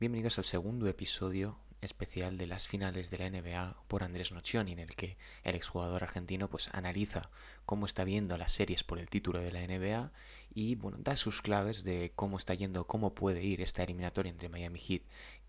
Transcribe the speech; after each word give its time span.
Bienvenidos 0.00 0.38
al 0.38 0.44
segundo 0.44 0.88
episodio 0.88 1.56
especial 1.80 2.36
de 2.36 2.48
las 2.48 2.66
finales 2.66 3.10
de 3.10 3.18
la 3.18 3.30
NBA 3.30 3.76
por 3.86 4.02
Andrés 4.02 4.32
Nocioni, 4.32 4.72
en 4.72 4.80
el 4.80 4.96
que 4.96 5.16
el 5.44 5.54
exjugador 5.54 6.02
argentino 6.02 6.50
pues 6.50 6.68
analiza 6.72 7.30
cómo 7.64 7.86
está 7.86 8.02
viendo 8.02 8.36
las 8.36 8.50
series 8.50 8.82
por 8.82 8.98
el 8.98 9.08
título 9.08 9.38
de 9.38 9.52
la 9.52 9.64
NBA 9.64 10.10
y 10.52 10.74
bueno, 10.74 10.98
da 11.00 11.14
sus 11.14 11.42
claves 11.42 11.84
de 11.84 12.10
cómo 12.16 12.38
está 12.38 12.54
yendo, 12.54 12.88
cómo 12.88 13.14
puede 13.14 13.44
ir 13.44 13.60
esta 13.60 13.84
eliminatoria 13.84 14.30
entre 14.30 14.48
Miami 14.48 14.80
Heat 14.80 15.02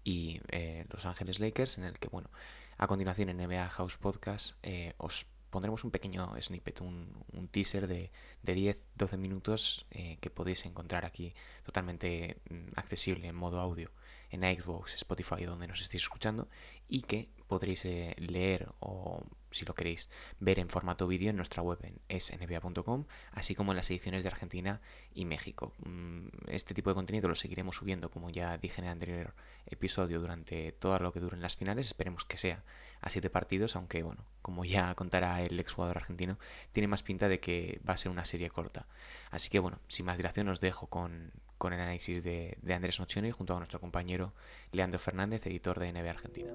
y 0.04 0.42
eh, 0.50 0.86
Los 0.92 1.08
Ángeles 1.08 1.40
Lakers, 1.40 1.80
en 1.80 1.86
el 1.86 1.98
que 1.98 2.10
bueno, 2.10 2.30
a 2.78 2.86
continuación 2.86 3.30
en 3.30 3.38
NBA 3.38 3.68
House 3.70 3.98
Podcast 3.98 4.58
eh, 4.62 4.94
os 4.98 5.26
pondremos 5.50 5.84
un 5.84 5.90
pequeño 5.90 6.36
snippet, 6.40 6.82
un, 6.82 7.48
teaser 7.50 7.88
de, 7.88 8.12
10-12 8.44 9.18
minutos 9.18 9.88
eh, 9.90 10.18
que 10.22 10.30
podéis 10.30 10.66
encontrar 10.66 11.04
aquí 11.04 11.34
totalmente 11.64 12.38
mm, 12.52 12.74
accesible 12.76 13.28
en 13.28 13.36
modo 13.36 13.60
audio 13.60 13.90
en 14.32 14.42
Xbox, 14.42 14.96
Spotify, 14.96 15.46
donde 15.46 15.68
nos 15.68 15.82
estéis 15.82 16.04
escuchando, 16.04 16.48
y 16.88 17.02
que 17.02 17.30
podréis 17.48 17.86
eh, 17.86 18.16
leer 18.18 18.70
o, 18.80 19.24
si 19.52 19.66
lo 19.66 19.74
queréis, 19.76 20.10
ver 20.40 20.60
en 20.60 20.70
formato 20.70 21.08
vídeo 21.08 21.30
en 21.30 21.36
nuestra 21.36 21.62
web 21.62 21.80
en 21.84 22.20
snba.com, 22.20 23.06
así 23.32 23.56
como 23.56 23.72
en 23.72 23.78
las 23.78 23.90
ediciones 23.90 24.24
de 24.24 24.30
Argentina 24.30 24.82
y 25.14 25.26
México. 25.26 25.74
Mm, 25.86 26.28
este 26.48 26.74
tipo 26.74 26.90
de 26.90 26.96
contenido 26.96 27.30
lo 27.30 27.36
seguiremos 27.36 27.76
subiendo, 27.76 28.10
como 28.10 28.30
ya 28.30 28.58
dije 28.58 28.82
en 28.82 28.86
el 28.86 28.94
anterior 28.94 29.34
episodio, 29.66 30.20
durante 30.20 30.72
todo 30.74 30.98
lo 31.00 31.14
que 31.14 31.20
duren 31.20 31.42
las 31.42 31.56
finales. 31.56 31.88
Esperemos 31.88 32.26
que 32.26 32.38
sea 32.38 32.64
a 33.02 33.10
siete 33.10 33.30
partidos, 33.30 33.76
aunque, 33.76 34.04
bueno, 34.04 34.26
como 34.42 34.66
ya 34.66 34.94
contará 34.96 35.42
el 35.42 35.60
exjugador 35.60 35.98
argentino, 35.98 36.40
tiene 36.72 36.88
más 36.88 37.04
pinta 37.04 37.28
de 37.28 37.40
que 37.40 37.80
va 37.88 37.94
a 37.94 37.98
ser 37.98 38.12
una 38.12 38.26
serie 38.26 38.50
corta. 38.50 38.88
Así 39.30 39.50
que, 39.50 39.60
bueno, 39.60 39.80
sin 39.88 40.06
más 40.06 40.18
dilación, 40.18 40.50
os 40.50 40.60
dejo 40.60 40.88
con, 40.88 41.32
con 41.58 41.74
el 41.74 41.80
análisis 41.80 42.24
de, 42.24 42.58
Andrés 42.70 43.00
Nocioni 43.00 43.32
junto 43.32 43.54
a 43.54 43.58
nuestro 43.58 43.80
compañero 43.80 44.34
Leandro 44.72 45.00
Fernández, 45.00 45.46
editor 45.46 45.80
de 45.80 45.92
NBA 45.92 46.10
Argentina. 46.10 46.52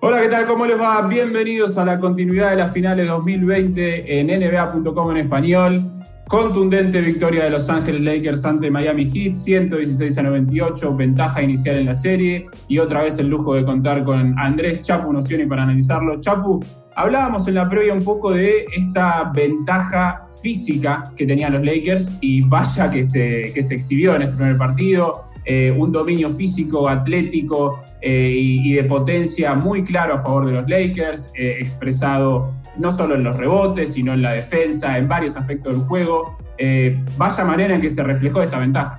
Hola, 0.00 0.20
¿qué 0.20 0.28
tal? 0.28 0.46
¿Cómo 0.46 0.66
les 0.66 0.80
va? 0.80 1.06
Bienvenidos 1.06 1.78
a 1.78 1.84
la 1.84 2.00
continuidad 2.00 2.50
de 2.50 2.56
las 2.56 2.72
finales 2.72 3.06
2020 3.06 4.20
en 4.20 4.26
NBA.com 4.26 5.10
en 5.12 5.16
español. 5.16 5.82
Contundente 6.26 7.00
victoria 7.02 7.44
de 7.44 7.50
Los 7.50 7.68
Ángeles 7.68 8.02
Lakers 8.02 8.44
ante 8.46 8.70
Miami 8.70 9.04
Heat, 9.04 9.32
116 9.32 10.16
a 10.18 10.22
98, 10.22 10.96
ventaja 10.96 11.42
inicial 11.42 11.76
en 11.76 11.86
la 11.86 11.94
serie 11.94 12.46
y 12.68 12.78
otra 12.78 13.02
vez 13.02 13.18
el 13.18 13.28
lujo 13.28 13.54
de 13.54 13.64
contar 13.64 14.02
con 14.02 14.38
Andrés 14.38 14.80
Chapu 14.80 15.12
Nocioni 15.12 15.44
para 15.44 15.64
analizarlo. 15.64 16.18
Chapu, 16.18 16.64
Hablábamos 16.94 17.48
en 17.48 17.54
la 17.54 17.68
previa 17.68 17.94
un 17.94 18.04
poco 18.04 18.32
de 18.32 18.66
esta 18.76 19.32
ventaja 19.34 20.24
física 20.42 21.12
que 21.16 21.26
tenían 21.26 21.52
los 21.52 21.64
Lakers 21.64 22.18
y 22.20 22.42
vaya 22.42 22.90
que 22.90 23.02
se, 23.02 23.52
que 23.54 23.62
se 23.62 23.76
exhibió 23.76 24.14
en 24.14 24.22
este 24.22 24.36
primer 24.36 24.58
partido. 24.58 25.32
Eh, 25.44 25.72
un 25.76 25.90
dominio 25.90 26.30
físico, 26.30 26.88
atlético 26.88 27.80
eh, 28.00 28.32
y, 28.32 28.74
de 28.74 28.84
potencia 28.84 29.54
muy 29.54 29.82
claro 29.82 30.14
a 30.14 30.18
favor 30.18 30.46
de 30.46 30.52
los 30.52 30.68
Lakers, 30.68 31.32
eh, 31.34 31.56
expresado 31.58 32.54
no 32.76 32.92
solo 32.92 33.16
en 33.16 33.24
los 33.24 33.36
rebotes, 33.36 33.94
sino 33.94 34.12
en 34.12 34.22
la 34.22 34.32
defensa, 34.32 34.98
en 34.98 35.08
varios 35.08 35.36
aspectos 35.36 35.72
del 35.72 35.82
juego. 35.82 36.38
vaya 37.16 37.44
manera 37.44 37.74
en 37.74 37.80
que 37.80 37.90
se 37.90 38.02
reflejó 38.02 38.42
esta 38.42 38.58
ventaja. 38.58 38.98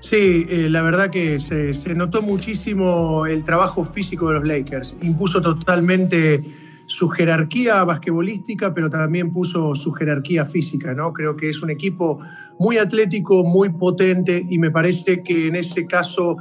Sí, 0.00 0.46
la 0.68 0.82
verdad 0.82 1.10
que 1.10 1.40
se, 1.40 1.72
se, 1.72 1.94
notó 1.94 2.22
muchísimo 2.22 3.26
el 3.26 3.42
trabajo 3.42 3.84
físico 3.84 4.28
de 4.28 4.34
los 4.34 4.46
Lakers. 4.46 4.96
Impuso 5.02 5.42
totalmente 5.42 6.42
su 6.88 7.10
jerarquía 7.10 7.84
basquetbolística, 7.84 8.72
pero 8.72 8.88
también 8.88 9.30
puso 9.30 9.74
su 9.74 9.92
jerarquía 9.92 10.46
física, 10.46 10.94
¿no? 10.94 11.12
Creo 11.12 11.36
que 11.36 11.50
es 11.50 11.62
un 11.62 11.68
equipo 11.68 12.18
muy 12.58 12.78
atlético, 12.78 13.44
muy 13.44 13.68
potente 13.68 14.42
y 14.48 14.58
me 14.58 14.70
parece 14.70 15.22
que 15.22 15.48
en 15.48 15.56
ese 15.56 15.86
caso 15.86 16.38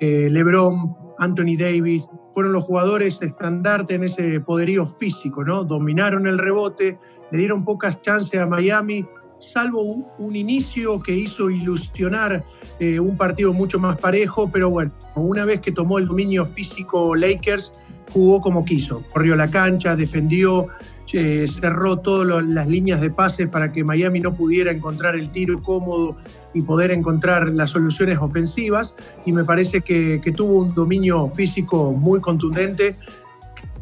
eh, 0.00 0.28
LeBron, 0.30 0.96
Anthony 1.16 1.56
Davis 1.56 2.08
fueron 2.32 2.52
los 2.52 2.64
jugadores 2.64 3.22
estandarte 3.22 3.94
en 3.94 4.02
ese 4.02 4.40
poderío 4.40 4.84
físico, 4.84 5.44
¿no? 5.44 5.62
Dominaron 5.62 6.26
el 6.26 6.38
rebote, 6.38 6.98
le 7.30 7.38
dieron 7.38 7.64
pocas 7.64 8.02
chances 8.02 8.40
a 8.40 8.46
Miami, 8.46 9.06
salvo 9.38 9.80
un, 10.18 10.34
inicio 10.34 11.00
que 11.00 11.14
hizo 11.14 11.50
ilusionar 11.50 12.44
eh, 12.80 12.98
un 13.00 13.16
partido 13.16 13.52
mucho 13.52 13.78
más 13.78 13.96
parejo, 13.98 14.50
pero 14.50 14.70
bueno, 14.70 14.92
una 15.14 15.44
vez 15.44 15.60
que 15.60 15.72
tomó 15.72 15.98
el 15.98 16.08
dominio 16.08 16.44
físico 16.44 17.14
Lakers, 17.14 17.72
jugó 18.12 18.40
como 18.40 18.64
quiso, 18.64 19.02
corrió 19.12 19.36
la 19.36 19.50
cancha, 19.50 19.96
defendió, 19.96 20.68
eh, 21.12 21.46
cerró 21.46 21.98
todas 21.98 22.44
las 22.44 22.66
líneas 22.66 23.00
de 23.00 23.10
pase 23.10 23.46
para 23.46 23.70
que 23.70 23.84
Miami 23.84 24.20
no 24.20 24.34
pudiera 24.34 24.72
encontrar 24.72 25.14
el 25.14 25.30
tiro 25.30 25.62
cómodo 25.62 26.16
y 26.52 26.62
poder 26.62 26.90
encontrar 26.90 27.50
las 27.50 27.70
soluciones 27.70 28.18
ofensivas. 28.18 28.96
Y 29.24 29.32
me 29.32 29.44
parece 29.44 29.82
que, 29.82 30.20
tuvo 30.36 30.60
un 30.60 30.74
dominio 30.74 31.28
físico 31.28 31.92
muy 31.92 32.20
contundente. 32.20 32.96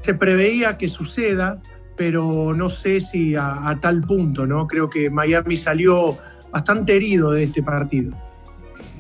Se 0.01 0.15
preveía 0.15 0.77
que 0.77 0.89
suceda, 0.89 1.61
pero 1.97 2.55
no 2.55 2.69
sé 2.69 3.01
si 3.01 3.35
a, 3.35 3.69
a 3.69 3.81
tal 3.81 4.03
punto, 4.03 4.47
¿no? 4.47 4.67
Creo 4.67 4.91
que 4.91 5.09
Miami 5.09 5.57
salió 5.57 6.19
bastante 6.53 6.97
herido 6.97 7.31
de 7.31 7.45
este 7.45 7.63
partido. 7.63 8.13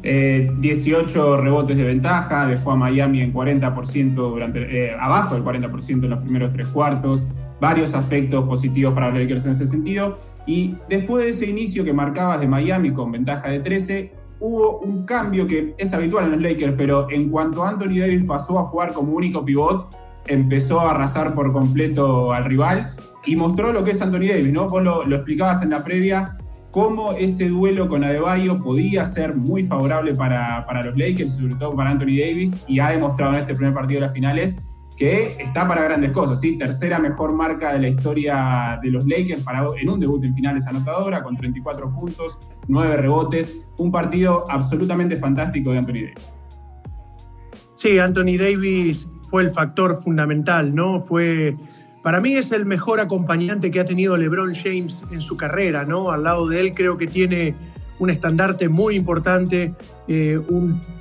18 0.02 0.04
eh, 0.04 1.40
rebotes 1.40 1.76
de 1.76 1.84
ventaja, 1.84 2.46
dejó 2.46 2.72
a 2.72 2.76
Miami 2.76 3.20
en 3.20 3.32
40% 3.32 4.14
durante, 4.14 4.86
eh, 4.86 4.96
abajo 4.98 5.34
del 5.34 5.44
40% 5.44 6.04
en 6.04 6.10
los 6.10 6.18
primeros 6.20 6.50
tres 6.50 6.66
cuartos, 6.68 7.26
varios 7.60 7.94
aspectos 7.94 8.44
positivos 8.44 8.94
para 8.94 9.10
los 9.10 9.20
Lakers 9.20 9.46
en 9.46 9.52
ese 9.52 9.66
sentido. 9.66 10.18
Y 10.46 10.74
después 10.88 11.24
de 11.24 11.30
ese 11.30 11.48
inicio 11.48 11.84
que 11.84 11.92
marcabas 11.92 12.40
de 12.40 12.48
Miami 12.48 12.92
con 12.92 13.12
ventaja 13.12 13.48
de 13.48 13.60
13, 13.60 14.12
hubo 14.40 14.80
un 14.80 15.04
cambio 15.04 15.46
que 15.46 15.74
es 15.78 15.94
habitual 15.94 16.24
en 16.24 16.32
los 16.32 16.42
Lakers, 16.42 16.74
pero 16.76 17.06
en 17.10 17.30
cuanto 17.30 17.64
Anthony 17.64 18.00
Davis 18.00 18.24
pasó 18.26 18.58
a 18.58 18.64
jugar 18.64 18.92
como 18.92 19.12
único 19.12 19.44
pivot, 19.44 19.88
empezó 20.26 20.80
a 20.80 20.90
arrasar 20.90 21.34
por 21.34 21.52
completo 21.52 22.32
al 22.32 22.44
rival 22.44 22.90
y 23.24 23.36
mostró 23.36 23.72
lo 23.72 23.84
que 23.84 23.92
es 23.92 24.02
Anthony 24.02 24.26
Davis, 24.28 24.52
¿no? 24.52 24.68
Vos 24.68 24.82
lo, 24.82 25.06
lo 25.06 25.14
explicabas 25.14 25.62
en 25.62 25.70
la 25.70 25.84
previa, 25.84 26.36
cómo 26.72 27.12
ese 27.12 27.50
duelo 27.50 27.86
con 27.86 28.02
Adebayo 28.02 28.58
podía 28.58 29.04
ser 29.06 29.36
muy 29.36 29.62
favorable 29.62 30.14
para, 30.14 30.82
los 30.82 30.96
Lakers, 30.96 31.36
sobre 31.36 31.54
todo 31.54 31.76
para 31.76 31.90
Anthony 31.90 32.16
Davis, 32.18 32.64
y 32.66 32.80
ha 32.80 32.88
demostrado 32.90 33.34
en 33.34 33.40
este 33.40 33.54
primer 33.54 33.74
partido 33.74 34.00
de 34.00 34.06
las 34.06 34.14
finales 34.14 34.70
que 34.96 35.36
está 35.38 35.68
para 35.68 35.84
grandes 35.84 36.12
cosas. 36.12 36.40
Tercera 36.58 36.98
mejor 36.98 37.34
marca 37.34 37.74
de 37.74 37.78
la 37.78 37.88
historia 37.88 38.80
de 38.82 38.90
los 38.90 39.06
Lakers 39.06 39.42
para, 39.42 39.62
en 39.78 39.88
un 39.88 40.00
debut 40.00 40.24
en 40.24 40.32
finales 40.32 40.66
anotadora, 40.66 41.22
con 41.22 41.36
34 41.36 41.94
puntos, 41.94 42.40
9 42.68 42.96
rebotes, 42.96 43.72
un 43.76 43.92
partido 43.92 44.46
absolutamente 44.50 45.18
fantástico 45.18 45.72
de 45.72 45.78
Anthony 45.78 45.92
Davis. 45.92 46.36
Sí, 47.74 47.98
Anthony 47.98 48.38
Davis 48.38 49.08
fue 49.20 49.42
el 49.42 49.50
factor 49.50 49.94
fundamental, 49.94 50.74
¿no? 50.74 51.02
Fue 51.02 51.54
para 52.02 52.20
mí 52.20 52.34
es 52.34 52.50
el 52.52 52.66
mejor 52.66 53.00
acompañante 53.00 53.70
que 53.70 53.80
ha 53.80 53.84
tenido 53.84 54.16
LeBron 54.16 54.54
James 54.54 55.04
en 55.12 55.20
su 55.20 55.36
carrera, 55.36 55.84
¿no? 55.84 56.10
Al 56.10 56.24
lado 56.24 56.48
de 56.48 56.60
él 56.60 56.72
creo 56.74 56.98
que 56.98 57.06
tiene 57.06 57.54
un 57.98 58.10
estandarte 58.10 58.68
muy 58.68 58.96
importante, 58.96 59.74
eh, 60.08 60.36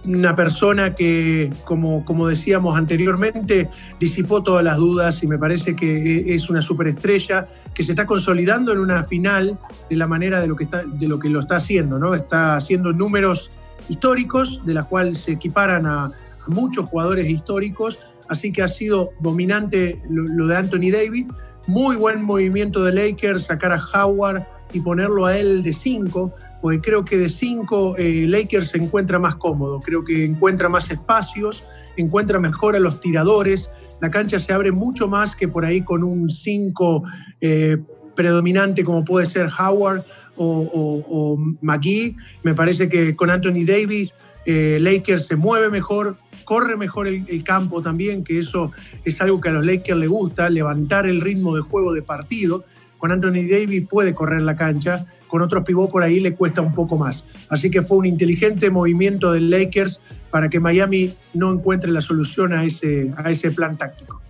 una 0.05 0.35
persona 0.35 0.93
que, 0.93 1.51
como, 1.63 2.05
como 2.05 2.27
decíamos 2.27 2.77
anteriormente, 2.77 3.69
disipó 3.99 4.43
todas 4.43 4.63
las 4.63 4.77
dudas 4.77 5.23
y 5.23 5.27
me 5.27 5.39
parece 5.39 5.75
que 5.75 6.35
es 6.35 6.51
una 6.51 6.61
superestrella 6.61 7.47
que 7.73 7.81
se 7.81 7.93
está 7.93 8.05
consolidando 8.05 8.71
en 8.71 8.77
una 8.77 9.03
final 9.03 9.57
de 9.89 9.95
la 9.95 10.05
manera 10.05 10.39
de 10.41 10.47
lo 10.47 10.55
que, 10.55 10.65
está, 10.65 10.83
de 10.83 11.07
lo, 11.07 11.17
que 11.17 11.29
lo 11.29 11.39
está 11.39 11.55
haciendo, 11.55 11.97
¿no? 11.97 12.13
Está 12.13 12.55
haciendo 12.55 12.93
números 12.93 13.49
históricos, 13.89 14.61
de 14.63 14.75
las 14.75 14.85
cuales 14.85 15.17
se 15.17 15.31
equiparan 15.31 15.87
a, 15.87 16.11
a 16.45 16.49
muchos 16.49 16.85
jugadores 16.85 17.29
históricos 17.29 17.99
así 18.31 18.53
que 18.53 18.63
ha 18.63 18.67
sido 18.69 19.11
dominante 19.19 20.01
lo, 20.09 20.47
de 20.47 20.55
Anthony 20.55 20.89
Davis. 20.89 21.27
Muy 21.67 21.97
buen 21.97 22.23
movimiento 22.23 22.81
de 22.81 22.93
Lakers, 22.93 23.43
sacar 23.43 23.73
a 23.73 23.79
Howard 23.93 24.47
y 24.71 24.79
ponerlo 24.79 25.25
a 25.25 25.37
él 25.37 25.61
de 25.63 25.73
5, 25.73 26.33
porque 26.61 26.79
creo 26.79 27.03
que 27.03 27.17
de 27.17 27.27
5 27.27 27.97
eh, 27.97 28.25
Lakers 28.27 28.69
se 28.69 28.77
encuentra 28.77 29.19
más 29.19 29.35
cómodo, 29.35 29.81
creo 29.81 30.05
que 30.05 30.23
encuentra 30.23 30.69
más 30.69 30.89
espacios, 30.89 31.65
encuentra 31.97 32.39
mejor 32.39 32.77
a 32.77 32.79
los 32.79 33.01
tiradores, 33.01 33.69
la 33.99 34.09
cancha 34.09 34.39
se 34.39 34.53
abre 34.53 34.71
mucho 34.71 35.09
más 35.09 35.35
que 35.35 35.49
por 35.49 35.65
ahí 35.65 35.81
con 35.81 36.01
un 36.01 36.29
5 36.29 37.03
eh, 37.41 37.77
predominante 38.15 38.85
como 38.85 39.03
puede 39.03 39.25
ser 39.25 39.49
Howard 39.59 40.05
o, 40.37 41.37
McGee. 41.61 42.15
Me 42.43 42.53
parece 42.53 42.87
que 42.87 43.13
con 43.13 43.29
Anthony 43.29 43.65
Davis 43.65 44.13
eh, 44.45 44.77
Lakers 44.79 45.27
se 45.27 45.35
mueve 45.35 45.69
mejor, 45.69 46.17
corre 46.43 46.77
mejor 46.77 47.07
el, 47.07 47.43
campo 47.43 47.81
también, 47.81 48.23
que 48.23 48.39
eso 48.39 48.71
es 49.03 49.21
algo 49.21 49.41
que 49.41 49.49
a 49.49 49.51
los 49.51 49.65
Lakers 49.65 49.99
les 49.99 50.09
gusta, 50.09 50.49
levantar 50.49 51.05
el 51.05 51.21
ritmo 51.21 51.55
de 51.55 51.61
juego 51.61 51.93
de 51.93 52.01
partido. 52.01 52.63
Con 52.97 53.11
Anthony 53.11 53.47
Davis 53.49 53.87
puede 53.89 54.13
correr 54.13 54.43
la 54.43 54.55
cancha, 54.55 55.05
con 55.27 55.41
otros 55.41 55.63
pivot 55.63 55.89
por 55.89 56.03
ahí 56.03 56.19
le 56.19 56.35
cuesta 56.35 56.61
un 56.61 56.73
poco 56.73 56.97
más. 56.97 57.25
Así 57.49 57.71
que 57.71 57.81
fue 57.81 57.97
un 57.97 58.05
inteligente 58.05 58.69
movimiento 58.69 59.31
del 59.31 59.49
Lakers 59.49 60.01
para 60.29 60.49
que 60.49 60.59
Miami 60.59 61.15
no 61.33 61.51
encuentre 61.51 61.91
la 61.91 62.01
solución 62.01 62.53
a 62.53 62.63
ese, 62.63 63.11
a 63.17 63.31
ese 63.31 63.51
plan 63.51 63.75
táctico. 63.75 64.21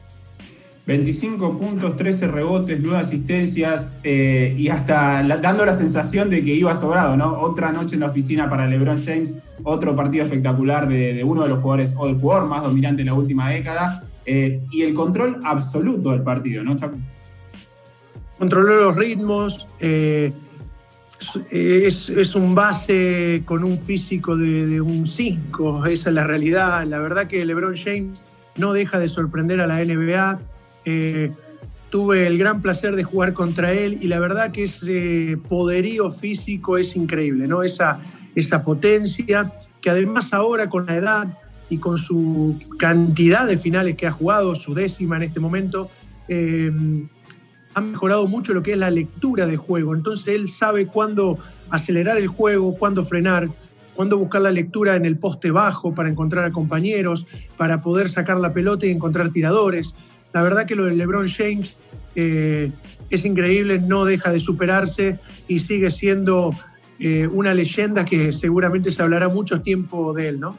25 0.85 1.59
puntos, 1.59 1.95
13 1.95 2.27
rebotes, 2.27 2.79
9 2.81 2.97
asistencias 2.97 3.93
eh, 4.03 4.55
y 4.57 4.69
hasta 4.69 5.23
dando 5.37 5.65
la 5.65 5.73
sensación 5.73 6.29
de 6.29 6.41
que 6.41 6.55
iba 6.55 6.73
sobrado, 6.75 7.15
¿no? 7.15 7.39
Otra 7.39 7.71
noche 7.71 7.95
en 7.95 8.01
la 8.01 8.07
oficina 8.07 8.49
para 8.49 8.67
LeBron 8.67 8.97
James, 8.97 9.41
otro 9.63 9.95
partido 9.95 10.25
espectacular 10.25 10.87
de, 10.87 11.23
uno 11.23 11.43
de 11.43 11.49
los 11.49 11.59
jugadores 11.59 11.93
o 11.97 12.07
del 12.07 12.19
jugador 12.19 12.47
más 12.47 12.63
dominante 12.63 13.01
en 13.01 13.07
la 13.07 13.13
última 13.13 13.49
década 13.49 14.01
eh, 14.25 14.61
y 14.71 14.81
el 14.81 14.93
control 14.93 15.39
absoluto 15.43 16.11
del 16.11 16.23
partido, 16.23 16.63
¿no, 16.63 16.75
Chaco? 16.75 16.97
Controló 18.39 18.85
los 18.85 18.95
ritmos, 18.95 19.67
eh, 19.79 20.33
es, 21.51 22.35
un 22.35 22.55
base 22.55 23.43
con 23.45 23.63
un 23.63 23.79
físico 23.79 24.35
de, 24.35 24.81
un 24.81 25.05
5, 25.05 25.85
esa 25.85 26.09
es 26.09 26.15
la 26.15 26.23
realidad. 26.23 26.83
La 26.87 26.99
verdad 26.99 27.27
que 27.27 27.45
LeBron 27.45 27.75
James 27.75 28.23
no 28.57 28.73
deja 28.73 28.99
de 28.99 29.07
sorprender 29.07 29.61
a 29.61 29.67
la 29.67 29.83
NBA. 29.83 30.39
Eh, 30.85 31.31
tuve 31.89 32.25
el 32.25 32.37
gran 32.37 32.61
placer 32.61 32.95
de 32.95 33.03
jugar 33.03 33.33
contra 33.33 33.73
él 33.73 33.97
y 34.01 34.07
la 34.07 34.19
verdad 34.19 34.51
que 34.51 34.63
ese 34.63 35.37
poderío 35.49 36.09
físico 36.09 36.77
es 36.77 36.95
increíble, 36.95 37.47
¿no? 37.47 37.63
Esa, 37.63 37.99
esa 38.33 38.63
potencia 38.63 39.53
que 39.81 39.89
además 39.89 40.33
ahora 40.33 40.69
con 40.69 40.85
la 40.85 40.95
edad 40.95 41.37
y 41.69 41.77
con 41.79 41.97
su 41.97 42.57
cantidad 42.79 43.45
de 43.45 43.57
finales 43.57 43.95
que 43.95 44.07
ha 44.07 44.11
jugado, 44.11 44.55
su 44.55 44.73
décima 44.73 45.17
en 45.17 45.23
este 45.23 45.39
momento, 45.39 45.89
eh, 46.29 46.71
ha 47.73 47.81
mejorado 47.81 48.27
mucho 48.27 48.53
lo 48.53 48.63
que 48.63 48.73
es 48.73 48.77
la 48.77 48.89
lectura 48.89 49.45
de 49.45 49.57
juego. 49.57 49.93
Entonces 49.93 50.29
él 50.29 50.47
sabe 50.47 50.87
cuándo 50.87 51.37
acelerar 51.69 52.17
el 52.17 52.27
juego, 52.27 52.75
cuándo 52.75 53.03
frenar, 53.03 53.49
cuándo 53.95 54.17
buscar 54.17 54.41
la 54.41 54.51
lectura 54.51 54.95
en 54.95 55.05
el 55.05 55.17
poste 55.17 55.51
bajo 55.51 55.93
para 55.93 56.09
encontrar 56.09 56.45
a 56.45 56.51
compañeros, 56.51 57.27
para 57.57 57.81
poder 57.81 58.09
sacar 58.09 58.39
la 58.39 58.53
pelota 58.53 58.85
y 58.85 58.91
encontrar 58.91 59.29
tiradores. 59.29 59.95
La 60.33 60.41
verdad 60.41 60.65
que 60.65 60.75
lo 60.75 60.85
de 60.85 60.95
LeBron 60.95 61.27
James 61.27 61.79
eh, 62.15 62.71
es 63.09 63.25
increíble, 63.25 63.79
no 63.79 64.05
deja 64.05 64.31
de 64.31 64.39
superarse 64.39 65.19
y 65.47 65.59
sigue 65.59 65.91
siendo 65.91 66.51
eh, 67.03 67.27
una 67.27 67.53
leyenda 67.53 68.05
que 68.05 68.31
seguramente 68.31 68.91
se 68.91 69.01
hablará 69.01 69.27
mucho 69.27 69.61
tiempo 69.61 70.13
de 70.13 70.29
él, 70.29 70.39
¿no? 70.39 70.57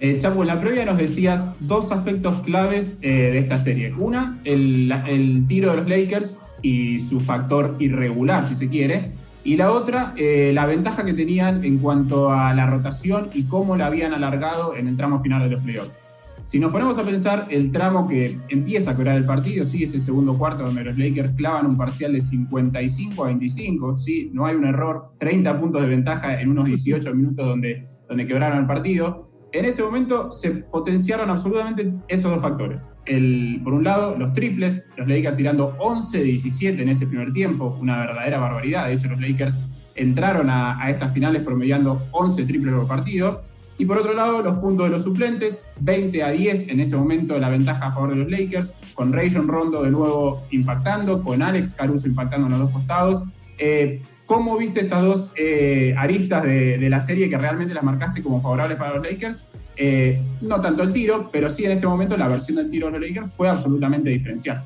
Eh, 0.00 0.16
Chapo, 0.16 0.40
en 0.42 0.48
la 0.48 0.60
previa 0.60 0.86
nos 0.86 0.96
decías 0.96 1.56
dos 1.60 1.92
aspectos 1.92 2.40
claves 2.42 2.98
eh, 3.02 3.10
de 3.10 3.38
esta 3.38 3.58
serie. 3.58 3.94
Una, 3.96 4.40
el, 4.44 5.44
tiro 5.46 5.70
de 5.70 5.76
los 5.76 5.88
Lakers 5.88 6.40
y 6.62 6.98
su 6.98 7.20
factor 7.20 7.76
irregular, 7.78 8.42
si 8.42 8.54
se 8.54 8.70
quiere. 8.70 9.12
Y 9.44 9.56
la 9.58 9.70
otra, 9.70 10.14
la 10.16 10.64
ventaja 10.64 11.04
que 11.04 11.12
tenían 11.12 11.62
en 11.66 11.78
cuanto 11.78 12.32
a 12.32 12.54
la 12.54 12.66
rotación 12.66 13.28
y 13.34 13.44
cómo 13.44 13.76
la 13.76 13.86
habían 13.86 14.14
alargado 14.14 14.74
en 14.74 14.88
el 14.88 14.96
tramo 14.96 15.18
final 15.18 15.42
de 15.42 15.50
los 15.50 15.62
playoffs. 15.62 15.98
Si 16.44 16.60
nos 16.60 16.70
ponemos 16.70 16.98
a 16.98 17.04
pensar 17.04 17.48
el 17.50 17.72
tramo 17.72 18.06
que 18.06 18.38
empieza 18.48 18.92
a 18.92 18.96
curar 18.96 19.16
el 19.16 19.24
partido, 19.24 19.64
sí, 19.64 19.82
ese 19.82 19.98
segundo 19.98 20.38
cuarto 20.38 20.64
donde 20.64 20.84
los 20.84 20.96
Lakers 20.96 21.34
clavan 21.36 21.66
un 21.66 21.76
parcial 21.76 22.12
de 22.12 22.20
55 22.20 23.24
a 23.24 23.26
25, 23.28 23.96
sí, 23.96 24.30
no 24.32 24.46
hay 24.46 24.54
un 24.54 24.64
error, 24.64 25.12
30 25.18 25.58
puntos 25.58 25.82
de 25.82 25.88
ventaja 25.88 26.40
en 26.40 26.50
unos 26.50 26.66
18 26.66 27.14
minutos 27.14 27.46
donde, 27.46 27.84
donde 28.08 28.26
quebraron 28.26 28.58
el 28.58 28.66
partido 28.66 29.34
en 29.54 29.64
ese 29.64 29.84
momento 29.84 30.32
se 30.32 30.50
potenciaron 30.50 31.30
absolutamente 31.30 31.94
esos 32.08 32.32
dos 32.32 32.42
factores. 32.42 32.92
El, 33.06 33.60
por 33.62 33.72
un 33.72 33.84
lado, 33.84 34.18
los 34.18 34.32
triples, 34.32 34.88
los 34.96 35.06
Lakers 35.06 35.36
tirando 35.36 35.76
11 35.78 36.18
de 36.18 36.24
17 36.24 36.82
en 36.82 36.88
ese 36.88 37.06
primer 37.06 37.32
tiempo, 37.32 37.78
una 37.80 37.98
verdadera 37.98 38.40
barbaridad. 38.40 38.88
De 38.88 38.94
hecho, 38.94 39.08
los 39.08 39.20
Lakers 39.20 39.60
entraron 39.94 40.50
a, 40.50 40.90
estas 40.90 41.14
finales 41.14 41.42
promediando 41.42 42.04
11 42.10 42.46
triples 42.46 42.74
por 42.74 42.88
partido. 42.88 43.44
Y 43.76 43.86
por 43.86 43.98
otro 43.98 44.14
lado, 44.14 44.42
los 44.42 44.56
puntos 44.56 44.86
de 44.86 44.90
los 44.90 45.02
suplentes, 45.02 45.70
20 45.80 46.22
a 46.22 46.30
10 46.30 46.68
en 46.68 46.80
ese 46.80 46.96
momento 46.96 47.38
la 47.38 47.48
ventaja 47.48 47.88
a 47.88 47.92
favor 47.92 48.10
de 48.10 48.16
los 48.16 48.30
Lakers, 48.30 48.76
con 48.94 49.12
Rayon 49.12 49.48
Rondo 49.48 49.82
de 49.82 49.90
nuevo 49.90 50.44
impactando, 50.50 51.22
con 51.22 51.42
Alex 51.42 51.74
Caruso 51.74 52.06
impactando 52.06 52.46
en 52.46 52.52
los 52.52 52.60
dos 52.60 52.70
costados. 52.70 53.24
Eh, 53.58 54.00
¿Cómo 54.26 54.56
viste 54.56 54.80
estas 54.80 55.02
dos 55.02 55.32
eh, 55.36 55.94
aristas 55.98 56.44
de, 56.44 56.88
la 56.88 57.00
serie 57.00 57.28
que 57.28 57.36
realmente 57.36 57.74
las 57.74 57.84
marcaste 57.84 58.22
como 58.22 58.40
favorables 58.40 58.78
para 58.78 58.96
los 58.96 59.06
Lakers? 59.06 59.48
Eh, 59.76 60.22
no 60.40 60.60
tanto 60.60 60.82
el 60.82 60.92
tiro, 60.92 61.30
pero 61.32 61.50
sí 61.50 61.64
en 61.64 61.72
este 61.72 61.86
momento 61.86 62.16
la 62.16 62.28
versión 62.28 62.56
del 62.56 62.70
tiro 62.70 62.86
de 62.86 62.98
los 62.98 63.08
Lakers 63.08 63.32
fue 63.32 63.48
absolutamente 63.48 64.08
diferencial. 64.08 64.64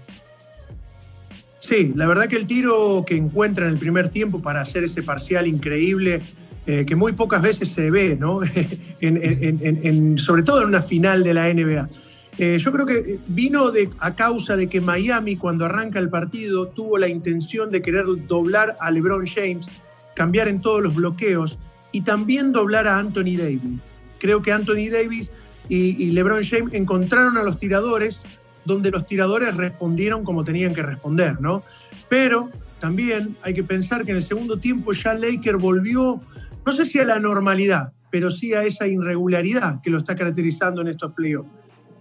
Sí, 1.59 1.93
la 1.97 2.07
verdad 2.07 2.29
que 2.29 2.37
el 2.37 2.47
tiro 2.47 3.05
que 3.07 3.17
encuentra 3.17 3.67
en 3.67 3.73
el 3.73 3.79
primer 3.79 4.11
tiempo 4.11 4.41
para 4.41 4.61
hacer 4.61 4.85
ese 4.85 5.03
parcial 5.03 5.47
increíble, 5.47 6.23
eh, 6.70 6.85
que 6.85 6.97
muy 6.97 7.12
pocas 7.12 7.41
veces 7.41 7.69
se 7.69 7.91
ve, 7.91 8.15
¿no? 8.15 8.41
sobre 10.19 10.43
todo 10.43 10.61
en 10.61 10.69
una 10.69 10.82
final 10.82 11.25
de 11.25 11.32
la 11.32 11.50
NBA. 11.50 11.88
Eh, 12.37 12.59
yo 12.59 12.70
creo 12.73 12.85
que 12.85 13.20
vino 13.26 13.73
a 14.00 14.15
causa 14.15 14.55
de 14.55 14.69
que 14.69 14.82
Miami, 14.82 15.37
cuando 15.37 15.65
arranca 15.65 15.99
el 15.99 16.11
partido, 16.11 16.69
tuvo 16.69 16.99
la 16.99 17.09
intención 17.09 17.70
de 17.70 17.81
querer 17.81 18.05
doblar 18.26 18.76
a 18.81 18.91
LeBron 18.91 19.25
James, 19.26 19.73
cambiar 20.15 20.47
en 20.49 20.61
todos 20.61 20.82
los 20.82 20.94
bloqueos 20.94 21.59
y 21.91 22.03
también 22.03 22.53
doblar 22.53 22.87
a 22.87 22.99
Anthony 22.99 23.38
Davis. 23.38 23.81
Creo 24.19 24.43
que 24.43 24.53
Anthony 24.53 24.91
Davis 24.93 25.32
y, 25.71 26.11
LeBron 26.11 26.44
James 26.44 26.75
encontraron 26.75 27.38
a 27.38 27.44
los 27.44 27.59
tiradores 27.59 28.25
donde 28.67 28.91
los 28.91 29.06
tiradores 29.06 29.56
respondieron 29.56 30.23
como 30.23 30.44
tenían 30.44 30.75
que 30.75 30.82
responder, 30.82 31.41
¿no? 31.41 31.62
Pero 32.11 32.50
también 32.79 33.37
hay 33.43 33.55
que 33.55 33.65
pensar 33.65 34.05
que 34.05 34.13
en 34.13 34.19
el 34.19 34.23
segundo 34.23 34.59
tiempo 34.59 34.93
ya 34.93 35.15
Laker 35.15 35.57
volvió, 35.57 36.21
no 36.65 36.73
sé 36.73 36.85
si 36.85 36.99
a 36.99 37.05
la 37.05 37.19
normalidad, 37.19 37.93
pero 38.11 38.31
sí 38.31 38.55
a 38.55 38.63
esa 38.63 38.87
irregularidad 38.87 39.81
que 39.83 39.91
lo 39.91 39.99
está 39.99 40.17
caracterizando 40.17 40.81
en 40.81 40.89
estos 40.89 41.13
playoffs. 41.13 41.55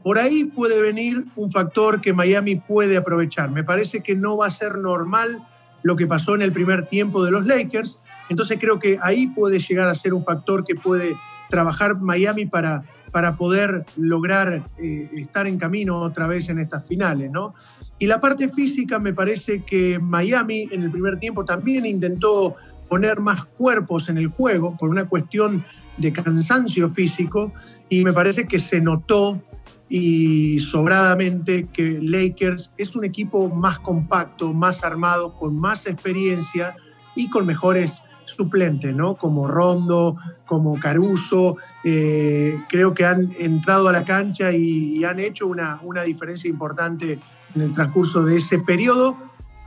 Por 0.04 0.20
ahí 0.20 0.46
puede 0.46 0.82
venir 0.82 1.26
un 1.36 1.52
factor 1.52 2.00
que 2.00 2.14
Miami 2.14 2.56
puede 2.56 2.98
aprovechar. 2.98 3.52
Me 3.52 3.64
parece 3.64 4.02
que 4.02 4.16
no 4.16 4.38
va 4.38 4.48
a 4.48 4.52
ser 4.52 4.78
normal 4.78 5.46
lo 5.84 5.96
que 5.96 6.08
pasó 6.08 6.36
en 6.36 6.42
el 6.42 6.54
primer 6.54 6.88
tiempo 6.88 7.26
de 7.26 7.32
los 7.32 7.46
Lakers. 7.46 8.02
Entonces 8.30 8.58
creo 8.60 8.80
que 8.80 8.98
ahí 9.02 9.28
puede 9.28 9.60
llegar 9.60 9.88
a 9.88 9.96
ser 9.96 10.14
un 10.14 10.24
factor 10.24 10.64
que 10.64 10.76
puede 10.76 11.16
trabajar 11.50 12.00
Miami 12.00 12.46
para, 12.46 12.84
para 13.12 13.36
poder 13.36 13.86
lograr 13.96 14.68
eh, 14.78 15.10
estar 15.16 15.48
en 15.48 15.58
camino 15.58 16.00
otra 16.00 16.28
vez 16.28 16.50
en 16.50 16.60
estas 16.60 16.88
finales. 16.88 17.32
¿no? 17.32 17.54
Y 18.00 18.08
la 18.08 18.20
parte 18.20 18.50
física 18.50 19.00
me 19.00 19.14
parece 19.14 19.64
que 19.64 20.00
Miami 20.00 20.68
en 20.72 20.84
el 20.84 20.92
primer 20.92 21.18
tiempo 21.18 21.46
también 21.46 21.86
intentó 21.86 22.56
poner 22.90 23.20
más 23.20 23.46
cuerpos 23.46 24.10
en 24.10 24.18
el 24.18 24.28
juego 24.28 24.76
por 24.78 24.90
una 24.90 25.08
cuestión 25.08 25.66
de 25.98 26.14
cansancio 26.14 26.90
físico 26.90 27.52
y 27.90 28.04
me 28.04 28.14
parece 28.14 28.48
que 28.48 28.60
se 28.60 28.80
notó 28.80 29.42
y 29.90 30.60
sobradamente 30.60 31.68
que 31.72 32.00
Lakers 32.02 32.72
es 32.78 32.96
un 32.96 33.06
equipo 33.06 33.50
más 33.50 33.80
compacto, 33.80 34.54
más 34.54 34.84
armado, 34.84 35.34
con 35.34 35.58
más 35.58 35.88
experiencia 35.88 36.76
y 37.16 37.30
con 37.30 37.46
mejores 37.46 38.02
suplentes, 38.28 38.96
¿no? 38.96 39.16
Como 39.16 39.48
Rondo, 39.48 40.18
como 40.46 40.80
Caruso, 40.80 41.58
eh, 41.84 42.60
creo 42.70 42.94
que 42.94 43.06
han 43.06 43.32
entrado 43.40 43.88
a 43.88 43.92
la 43.92 44.06
cancha 44.06 44.52
y, 44.52 45.04
han 45.04 45.20
hecho 45.20 45.48
una, 45.48 45.80
una, 45.84 46.04
diferencia 46.04 46.50
importante 46.50 47.20
en 47.56 47.62
el 47.62 47.72
transcurso 47.72 48.24
de 48.24 48.38
ese 48.38 48.60
periodo 48.60 49.18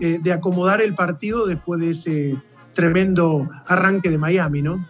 eh, 0.00 0.18
de 0.20 0.32
acomodar 0.32 0.82
el 0.82 0.94
partido 0.94 1.46
después 1.46 1.80
de 1.80 1.90
ese 1.90 2.42
tremendo 2.74 3.48
arranque 3.66 4.10
de 4.10 4.18
Miami, 4.18 4.62
¿no? 4.62 4.86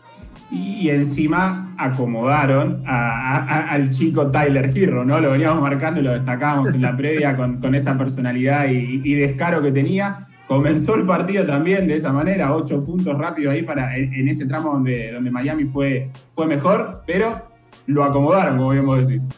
y 0.51 0.89
encima 0.89 1.75
acomodaron 1.79 2.83
al 2.87 3.89
chico 3.91 4.31
Tyler 4.31 4.69
Hero, 4.75 5.05
¿no? 5.05 5.21
Lo 5.21 5.31
veníamos 5.31 5.63
marcando 5.63 6.01
y 6.01 6.05
lo 6.05 6.13
destacábamos 6.13 6.75
en 6.75 6.83
la 6.83 6.97
previa 6.97 7.37
con, 7.37 7.75
esa 7.75 7.97
personalidad 7.97 8.67
y, 8.69 9.15
descaro 9.15 9.63
que 9.63 9.71
tenía. 9.71 10.17
Comenzó 10.51 10.97
el 10.97 11.07
partido 11.07 11.47
también 11.47 11.87
de 11.87 11.95
esa 11.95 12.13
manera, 12.13 12.57
ocho 12.57 12.85
puntos 12.85 13.17
rápidos 13.17 13.55
ahí 13.55 13.63
para, 13.63 13.97
en, 13.97 14.27
ese 14.27 14.49
tramo 14.49 14.73
donde, 14.73 15.13
donde 15.13 15.31
Miami 15.31 15.65
fue, 15.65 16.11
fue 16.33 16.49
mejor, 16.49 17.05
pero 17.07 17.53
lo 17.87 18.03
acomodaron, 18.03 18.59
como 18.59 18.71
bien 18.71 18.85
vos 18.85 19.07
decís. 19.07 19.29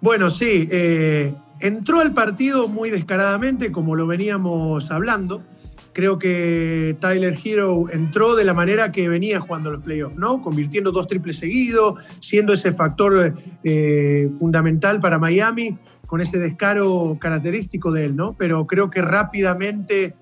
Bueno, 0.00 0.28
sí, 0.28 0.68
eh, 0.72 1.36
entró 1.60 2.00
al 2.00 2.14
partido 2.14 2.66
muy 2.66 2.90
descaradamente, 2.90 3.70
como 3.70 3.94
lo 3.94 4.08
veníamos 4.08 4.90
hablando. 4.90 5.44
Creo 5.92 6.18
que 6.18 6.96
Tyler 6.98 7.38
Hero 7.44 7.84
entró 7.92 8.34
de 8.34 8.42
la 8.42 8.52
manera 8.52 8.90
que 8.90 9.08
venía 9.08 9.38
jugando 9.38 9.70
los 9.70 9.84
playoffs, 9.84 10.18
¿no? 10.18 10.42
Convirtiendo 10.42 10.90
dos 10.90 11.06
triples 11.06 11.36
seguidos, 11.36 12.02
siendo 12.18 12.52
ese 12.52 12.72
factor 12.72 13.36
eh, 13.62 14.30
fundamental 14.36 14.98
para 14.98 15.20
Miami, 15.20 15.78
con 16.08 16.20
ese 16.20 16.40
descaro 16.40 17.18
característico 17.20 17.92
de 17.92 18.06
él, 18.06 18.16
¿no? 18.16 18.34
Pero 18.36 18.66
creo 18.66 18.90
que 18.90 19.00
rápidamente 19.00 20.16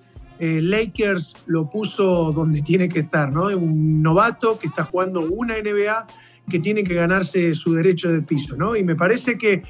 eh, 0.44 0.60
Lakers 0.60 1.36
lo 1.46 1.70
puso 1.70 2.30
donde 2.32 2.60
tiene 2.60 2.86
que 2.86 2.98
estar, 2.98 3.32
¿no? 3.32 3.46
Un 3.46 4.02
novato 4.02 4.58
que 4.58 4.66
está 4.66 4.84
jugando 4.84 5.22
una 5.22 5.54
NBA 5.54 6.06
que 6.50 6.58
tiene 6.58 6.84
que 6.84 6.92
ganarse 6.92 7.54
su 7.54 7.72
derecho 7.72 8.12
de 8.12 8.20
piso, 8.20 8.54
¿no? 8.54 8.76
Y 8.76 8.84
me 8.84 8.94
parece 8.94 9.38
que 9.38 9.62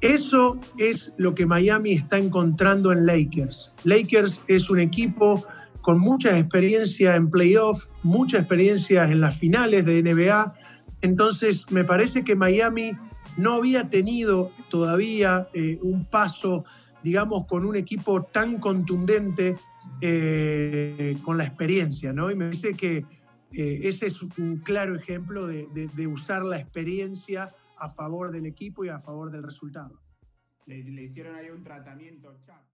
eso 0.00 0.58
es 0.78 1.12
lo 1.18 1.34
que 1.34 1.44
Miami 1.44 1.92
está 1.92 2.16
encontrando 2.16 2.90
en 2.90 3.04
Lakers. 3.04 3.72
Lakers 3.84 4.40
es 4.48 4.70
un 4.70 4.80
equipo 4.80 5.44
con 5.82 5.98
mucha 5.98 6.38
experiencia 6.38 7.16
en 7.16 7.28
playoff, 7.28 7.88
mucha 8.02 8.38
experiencia 8.38 9.04
en 9.04 9.20
las 9.20 9.36
finales 9.36 9.84
de 9.84 10.02
NBA. 10.02 10.54
Entonces, 11.02 11.70
me 11.70 11.84
parece 11.84 12.24
que 12.24 12.34
Miami 12.34 12.92
no 13.36 13.52
había 13.52 13.90
tenido 13.90 14.50
todavía 14.70 15.48
eh, 15.52 15.78
un 15.82 16.06
paso, 16.06 16.64
digamos, 17.02 17.44
con 17.44 17.66
un 17.66 17.76
equipo 17.76 18.22
tan 18.22 18.58
contundente 18.58 19.58
eh, 20.00 21.16
con 21.22 21.38
la 21.38 21.44
experiencia, 21.44 22.12
¿no? 22.12 22.30
Y 22.30 22.36
me 22.36 22.46
parece 22.46 22.74
que 22.74 23.04
ese 23.52 24.06
es 24.06 24.20
un 24.20 24.62
claro 24.64 24.96
ejemplo 24.96 25.46
de, 25.46 26.06
usar 26.08 26.42
la 26.42 26.58
experiencia 26.58 27.54
a 27.76 27.88
favor 27.88 28.32
del 28.32 28.46
equipo 28.46 28.84
y 28.84 28.88
a 28.88 28.98
favor 28.98 29.30
del 29.30 29.44
resultado. 29.44 30.00
Le, 30.66 30.82
le 30.82 31.02
hicieron 31.02 31.36
ahí 31.36 31.50
un 31.50 31.62
tratamiento. 31.62 32.36